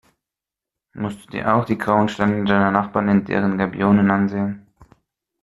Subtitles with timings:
[0.95, 4.65] Musst du dir auch die grauen Steine deiner Nachbarn in deren Gabionen ansehen?